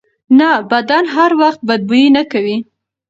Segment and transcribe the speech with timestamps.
[0.39, 2.57] نه، بدن هر وخت بد بوی نه کوي.